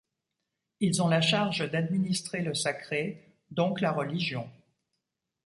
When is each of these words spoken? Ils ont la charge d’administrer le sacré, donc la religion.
Ils 0.79 1.03
ont 1.03 1.07
la 1.07 1.21
charge 1.21 1.69
d’administrer 1.69 2.41
le 2.41 2.55
sacré, 2.55 3.37
donc 3.51 3.81
la 3.81 3.91
religion. 3.91 4.49